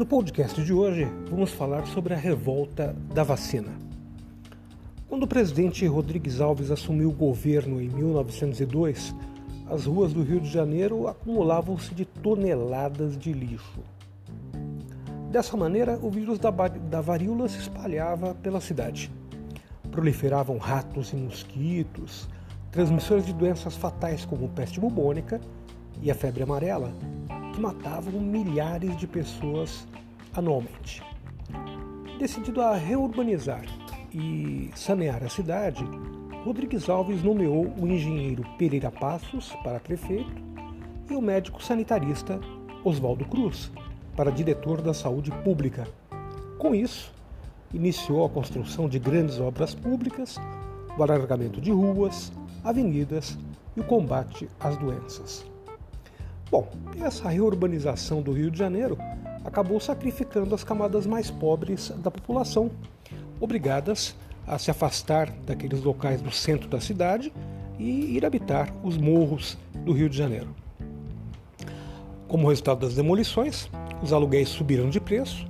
No 0.00 0.06
podcast 0.06 0.64
de 0.64 0.72
hoje, 0.72 1.06
vamos 1.28 1.50
falar 1.52 1.86
sobre 1.86 2.14
a 2.14 2.16
revolta 2.16 2.96
da 3.12 3.22
vacina. 3.22 3.70
Quando 5.06 5.24
o 5.24 5.26
presidente 5.26 5.86
Rodrigues 5.86 6.40
Alves 6.40 6.70
assumiu 6.70 7.10
o 7.10 7.12
governo 7.12 7.78
em 7.82 7.90
1902, 7.90 9.14
as 9.68 9.84
ruas 9.84 10.14
do 10.14 10.22
Rio 10.22 10.40
de 10.40 10.48
Janeiro 10.48 11.06
acumulavam-se 11.06 11.94
de 11.94 12.06
toneladas 12.06 13.18
de 13.18 13.30
lixo. 13.30 13.80
Dessa 15.30 15.54
maneira, 15.54 15.98
o 16.00 16.08
vírus 16.08 16.38
da, 16.38 16.48
da 16.50 17.02
varíola 17.02 17.46
se 17.46 17.58
espalhava 17.58 18.34
pela 18.36 18.62
cidade. 18.62 19.12
Proliferavam 19.90 20.56
ratos 20.56 21.12
e 21.12 21.16
mosquitos, 21.16 22.26
transmissores 22.72 23.26
de 23.26 23.34
doenças 23.34 23.76
fatais 23.76 24.24
como 24.24 24.48
peste 24.48 24.80
bubônica 24.80 25.38
e 26.00 26.10
a 26.10 26.14
febre 26.14 26.42
amarela, 26.42 26.90
que 27.52 27.60
matavam 27.60 28.20
milhares 28.20 28.96
de 28.96 29.06
pessoas 29.06 29.86
anualmente. 30.34 31.02
Decidido 32.18 32.60
a 32.60 32.76
reurbanizar 32.76 33.64
e 34.12 34.70
sanear 34.74 35.22
a 35.22 35.28
cidade, 35.28 35.84
Rodrigues 36.44 36.88
Alves 36.88 37.22
nomeou 37.22 37.72
o 37.78 37.86
engenheiro 37.86 38.44
Pereira 38.58 38.90
Passos 38.90 39.52
para 39.62 39.80
prefeito 39.80 40.42
e 41.10 41.14
o 41.14 41.20
médico 41.20 41.62
sanitarista 41.62 42.40
Oswaldo 42.84 43.24
Cruz 43.24 43.70
para 44.16 44.30
diretor 44.30 44.80
da 44.80 44.94
saúde 44.94 45.30
pública. 45.44 45.86
Com 46.58 46.74
isso, 46.74 47.12
iniciou 47.72 48.24
a 48.24 48.30
construção 48.30 48.88
de 48.88 48.98
grandes 48.98 49.40
obras 49.40 49.74
públicas, 49.74 50.38
o 50.96 51.02
alargamento 51.02 51.60
de 51.60 51.70
ruas, 51.70 52.32
avenidas 52.62 53.38
e 53.76 53.80
o 53.80 53.84
combate 53.84 54.48
às 54.58 54.76
doenças. 54.76 55.49
Bom, 56.50 56.68
essa 57.00 57.28
reurbanização 57.28 58.20
do 58.20 58.32
Rio 58.32 58.50
de 58.50 58.58
Janeiro 58.58 58.98
acabou 59.44 59.78
sacrificando 59.78 60.52
as 60.52 60.64
camadas 60.64 61.06
mais 61.06 61.30
pobres 61.30 61.90
da 61.98 62.10
população, 62.10 62.72
obrigadas 63.40 64.16
a 64.46 64.58
se 64.58 64.68
afastar 64.68 65.30
daqueles 65.46 65.80
locais 65.80 66.20
do 66.20 66.32
centro 66.32 66.68
da 66.68 66.80
cidade 66.80 67.32
e 67.78 68.16
ir 68.16 68.26
habitar 68.26 68.74
os 68.82 68.98
morros 68.98 69.56
do 69.84 69.92
Rio 69.92 70.08
de 70.08 70.16
Janeiro. 70.16 70.48
Como 72.26 72.48
resultado 72.48 72.80
das 72.80 72.96
demolições, 72.96 73.70
os 74.02 74.12
aluguéis 74.12 74.48
subiram 74.48 74.90
de 74.90 75.00
preço, 75.00 75.46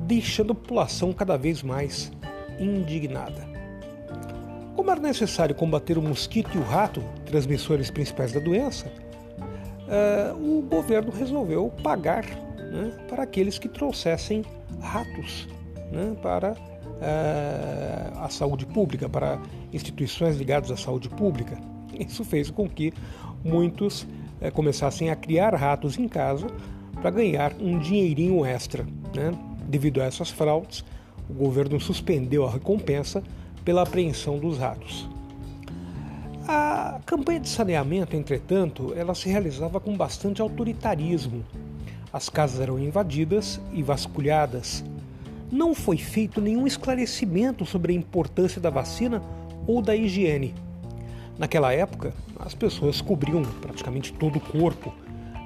deixando 0.00 0.52
a 0.52 0.56
população 0.56 1.12
cada 1.12 1.36
vez 1.36 1.62
mais 1.62 2.10
indignada. 2.58 3.48
Como 4.74 4.90
era 4.90 5.00
necessário 5.00 5.54
combater 5.54 5.96
o 5.96 6.02
mosquito 6.02 6.56
e 6.56 6.58
o 6.58 6.64
rato, 6.64 7.00
transmissores 7.24 7.90
principais 7.90 8.32
da 8.32 8.40
doença, 8.40 8.92
uh, 9.90 10.58
o 10.58 10.62
governo 10.62 11.10
resolveu 11.10 11.72
pagar 11.82 12.24
né, 12.24 12.92
para 13.08 13.24
aqueles 13.24 13.58
que 13.58 13.68
trouxessem 13.68 14.44
ratos 14.80 15.48
né, 15.90 16.16
para 16.22 16.52
uh, 16.52 18.18
a 18.20 18.28
saúde 18.28 18.64
pública, 18.66 19.08
para 19.08 19.40
instituições 19.72 20.36
ligadas 20.36 20.70
à 20.70 20.76
saúde 20.76 21.08
pública. 21.08 21.58
Isso 21.98 22.24
fez 22.24 22.50
com 22.50 22.68
que 22.68 22.92
muitos 23.44 24.02
uh, 24.02 24.52
começassem 24.54 25.10
a 25.10 25.16
criar 25.16 25.54
ratos 25.54 25.98
em 25.98 26.08
casa 26.08 26.46
para 27.00 27.10
ganhar 27.10 27.52
um 27.60 27.78
dinheirinho 27.78 28.44
extra. 28.44 28.84
Né? 29.14 29.32
Devido 29.66 30.00
a 30.00 30.04
essas 30.04 30.30
fraudes, 30.30 30.84
o 31.28 31.32
governo 31.32 31.80
suspendeu 31.80 32.46
a 32.46 32.50
recompensa 32.50 33.22
pela 33.64 33.82
apreensão 33.82 34.38
dos 34.38 34.58
ratos. 34.58 35.08
A 36.52 36.98
campanha 37.06 37.38
de 37.38 37.48
saneamento, 37.48 38.16
entretanto, 38.16 38.92
ela 38.96 39.14
se 39.14 39.28
realizava 39.28 39.78
com 39.78 39.96
bastante 39.96 40.42
autoritarismo. 40.42 41.44
As 42.12 42.28
casas 42.28 42.58
eram 42.58 42.76
invadidas 42.76 43.60
e 43.72 43.84
vasculhadas. 43.84 44.84
Não 45.48 45.76
foi 45.76 45.96
feito 45.96 46.40
nenhum 46.40 46.66
esclarecimento 46.66 47.64
sobre 47.64 47.92
a 47.92 47.96
importância 47.96 48.60
da 48.60 48.68
vacina 48.68 49.22
ou 49.64 49.80
da 49.80 49.94
higiene. 49.94 50.52
Naquela 51.38 51.72
época, 51.72 52.12
as 52.36 52.52
pessoas 52.52 53.00
cobriam 53.00 53.42
praticamente 53.42 54.12
todo 54.12 54.38
o 54.38 54.40
corpo. 54.40 54.92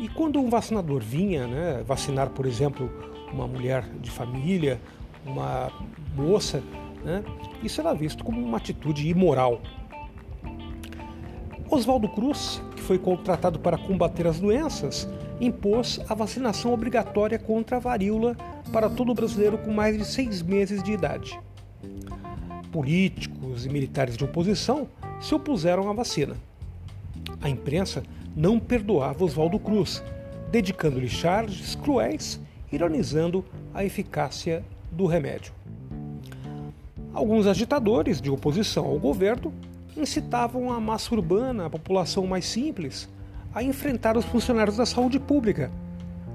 E 0.00 0.08
quando 0.08 0.40
um 0.40 0.50
vacinador 0.50 1.00
vinha 1.00 1.46
né, 1.46 1.84
vacinar, 1.86 2.30
por 2.30 2.44
exemplo, 2.44 2.90
uma 3.32 3.46
mulher 3.46 3.84
de 4.00 4.10
família, 4.10 4.80
uma 5.24 5.70
moça, 6.16 6.60
né, 7.04 7.22
isso 7.62 7.80
era 7.80 7.94
visto 7.94 8.24
como 8.24 8.44
uma 8.44 8.56
atitude 8.56 9.08
imoral. 9.08 9.62
Oswaldo 11.70 12.08
Cruz, 12.08 12.62
que 12.74 12.80
foi 12.80 12.98
contratado 12.98 13.58
para 13.58 13.76
combater 13.76 14.26
as 14.26 14.40
doenças, 14.40 15.06
impôs 15.38 16.00
a 16.08 16.14
vacinação 16.14 16.72
obrigatória 16.72 17.38
contra 17.38 17.76
a 17.76 17.80
varíola 17.80 18.34
para 18.72 18.88
todo 18.88 19.14
brasileiro 19.14 19.58
com 19.58 19.70
mais 19.70 19.96
de 19.96 20.04
seis 20.04 20.40
meses 20.40 20.82
de 20.82 20.92
idade. 20.92 21.38
Políticos 22.72 23.66
e 23.66 23.68
militares 23.68 24.16
de 24.16 24.24
oposição 24.24 24.88
se 25.20 25.34
opuseram 25.34 25.90
à 25.90 25.92
vacina. 25.92 26.36
A 27.42 27.50
imprensa 27.50 28.02
não 28.34 28.58
perdoava 28.58 29.24
Oswaldo 29.24 29.58
Cruz, 29.58 30.02
dedicando-lhe 30.50 31.08
charges 31.08 31.74
cruéis, 31.74 32.40
ironizando 32.72 33.44
a 33.74 33.84
eficácia 33.84 34.64
do 34.90 35.06
remédio. 35.06 35.52
Alguns 37.12 37.46
agitadores 37.46 38.20
de 38.20 38.30
oposição 38.30 38.86
ao 38.86 38.98
governo 38.98 39.52
incitavam 39.96 40.72
a 40.72 40.80
massa 40.80 41.14
urbana, 41.14 41.66
a 41.66 41.70
população 41.70 42.26
mais 42.26 42.46
simples, 42.46 43.08
a 43.54 43.62
enfrentar 43.62 44.16
os 44.16 44.24
funcionários 44.24 44.76
da 44.76 44.86
saúde 44.86 45.18
pública, 45.18 45.70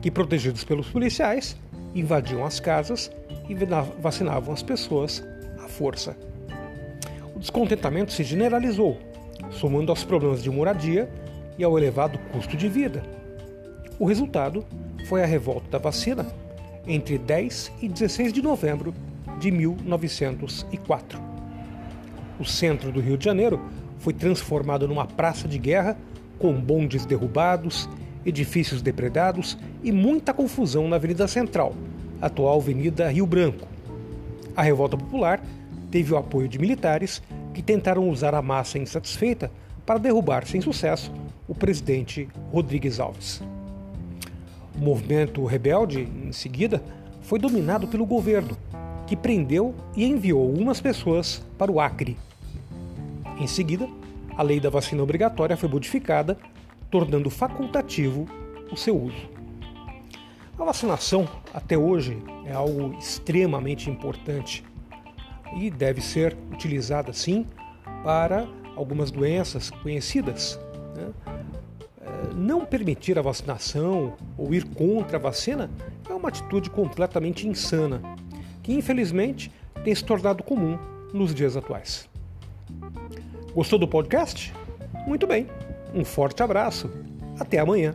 que, 0.00 0.10
protegidos 0.10 0.64
pelos 0.64 0.88
policiais, 0.88 1.56
invadiam 1.94 2.44
as 2.44 2.60
casas 2.60 3.10
e 3.48 3.54
vacinavam 4.00 4.52
as 4.52 4.62
pessoas 4.62 5.24
à 5.64 5.68
força. 5.68 6.16
O 7.34 7.38
descontentamento 7.38 8.12
se 8.12 8.22
generalizou, 8.22 8.98
somando 9.50 9.90
aos 9.90 10.04
problemas 10.04 10.42
de 10.42 10.50
moradia 10.50 11.08
e 11.56 11.64
ao 11.64 11.76
elevado 11.76 12.18
custo 12.32 12.56
de 12.56 12.68
vida. 12.68 13.02
O 13.98 14.04
resultado 14.04 14.64
foi 15.08 15.22
a 15.22 15.26
revolta 15.26 15.68
da 15.70 15.78
vacina 15.78 16.26
entre 16.86 17.18
10 17.18 17.72
e 17.82 17.88
16 17.88 18.32
de 18.32 18.42
novembro 18.42 18.94
de 19.40 19.50
1904 19.50 21.27
o 22.38 22.44
centro 22.44 22.92
do 22.92 23.00
Rio 23.00 23.16
de 23.16 23.24
Janeiro 23.24 23.60
foi 23.98 24.12
transformado 24.12 24.86
numa 24.86 25.06
praça 25.06 25.48
de 25.48 25.58
guerra 25.58 25.96
com 26.38 26.52
bondes 26.52 27.04
derrubados, 27.04 27.88
edifícios 28.24 28.80
depredados 28.80 29.58
e 29.82 29.90
muita 29.90 30.32
confusão 30.32 30.88
na 30.88 30.96
Avenida 30.96 31.26
Central, 31.26 31.74
atual 32.20 32.60
Avenida 32.60 33.10
Rio 33.10 33.26
Branco. 33.26 33.66
A 34.56 34.62
revolta 34.62 34.96
popular 34.96 35.42
teve 35.90 36.12
o 36.12 36.16
apoio 36.16 36.48
de 36.48 36.58
militares 36.58 37.22
que 37.54 37.62
tentaram 37.62 38.08
usar 38.08 38.34
a 38.34 38.42
massa 38.42 38.78
insatisfeita 38.78 39.50
para 39.84 39.98
derrubar 39.98 40.46
sem 40.46 40.60
sucesso 40.60 41.12
o 41.46 41.54
presidente 41.54 42.28
Rodrigues 42.52 43.00
Alves. 43.00 43.42
O 44.76 44.84
movimento 44.84 45.44
rebelde, 45.44 46.02
em 46.02 46.30
seguida, 46.30 46.82
foi 47.22 47.38
dominado 47.38 47.88
pelo 47.88 48.06
governo, 48.06 48.56
que 49.08 49.16
prendeu 49.16 49.74
e 49.96 50.04
enviou 50.04 50.42
algumas 50.42 50.82
pessoas 50.82 51.42
para 51.56 51.72
o 51.72 51.80
Acre. 51.80 52.18
Em 53.40 53.46
seguida, 53.46 53.88
a 54.36 54.42
lei 54.42 54.60
da 54.60 54.68
vacina 54.68 55.02
obrigatória 55.02 55.56
foi 55.56 55.68
modificada, 55.68 56.36
tornando 56.90 57.30
facultativo 57.30 58.28
o 58.70 58.76
seu 58.76 59.00
uso. 59.00 59.28
A 60.58 60.64
vacinação, 60.64 61.26
até 61.54 61.78
hoje, 61.78 62.22
é 62.44 62.52
algo 62.52 62.94
extremamente 62.98 63.88
importante 63.88 64.62
e 65.56 65.70
deve 65.70 66.02
ser 66.02 66.36
utilizada, 66.52 67.10
sim, 67.14 67.46
para 68.04 68.46
algumas 68.76 69.10
doenças 69.10 69.70
conhecidas. 69.70 70.60
Né? 70.94 71.10
É, 72.02 72.34
não 72.34 72.66
permitir 72.66 73.18
a 73.18 73.22
vacinação 73.22 74.14
ou 74.36 74.52
ir 74.52 74.64
contra 74.64 75.16
a 75.16 75.20
vacina 75.20 75.70
é 76.10 76.12
uma 76.12 76.28
atitude 76.28 76.68
completamente 76.68 77.48
insana, 77.48 78.02
que 78.68 78.74
infelizmente 78.74 79.50
tem 79.82 79.94
se 79.94 80.04
tornado 80.04 80.44
comum 80.44 80.78
nos 81.14 81.34
dias 81.34 81.56
atuais. 81.56 82.06
Gostou 83.54 83.78
do 83.78 83.88
podcast? 83.88 84.52
Muito 85.06 85.26
bem. 85.26 85.46
Um 85.94 86.04
forte 86.04 86.42
abraço. 86.42 86.90
Até 87.40 87.60
amanhã. 87.60 87.94